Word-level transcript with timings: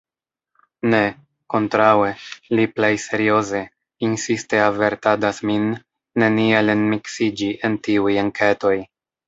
Ne, 0.93 1.01
kontraŭe, 1.53 2.07
li 2.59 2.65
plej 2.79 2.89
serioze, 3.03 3.61
insiste 4.09 4.63
avertadas 4.71 5.45
min, 5.53 5.71
neniel 6.25 6.75
enmiksiĝi 6.79 7.55
en 7.71 7.81
tiuj 7.89 8.19
enketoj. 8.27 8.77